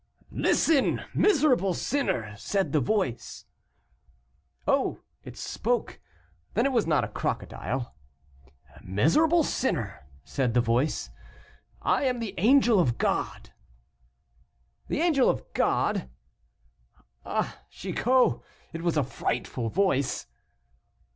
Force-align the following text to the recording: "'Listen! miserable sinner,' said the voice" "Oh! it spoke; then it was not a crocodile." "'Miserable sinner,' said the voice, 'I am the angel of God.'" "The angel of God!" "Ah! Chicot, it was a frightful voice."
"'Listen! 0.31 1.03
miserable 1.13 1.75
sinner,' 1.75 2.33
said 2.35 2.71
the 2.71 2.79
voice" 2.79 3.45
"Oh! 4.67 5.01
it 5.23 5.37
spoke; 5.37 5.99
then 6.55 6.65
it 6.65 6.71
was 6.71 6.87
not 6.87 7.03
a 7.03 7.07
crocodile." 7.07 7.93
"'Miserable 8.83 9.43
sinner,' 9.43 10.03
said 10.23 10.55
the 10.55 10.59
voice, 10.59 11.11
'I 11.83 12.03
am 12.05 12.19
the 12.19 12.33
angel 12.39 12.79
of 12.79 12.97
God.'" 12.97 13.51
"The 14.87 15.01
angel 15.01 15.29
of 15.29 15.43
God!" 15.53 16.09
"Ah! 17.23 17.59
Chicot, 17.69 18.41
it 18.73 18.81
was 18.81 18.97
a 18.97 19.03
frightful 19.03 19.69
voice." 19.69 20.25